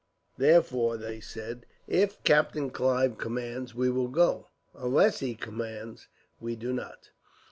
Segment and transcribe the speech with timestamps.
[0.39, 6.07] Therefore they said: "If Captain Clive commands, we will go unless he commands,
[6.39, 7.11] we do not."